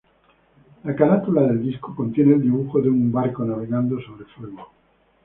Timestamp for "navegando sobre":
3.45-4.25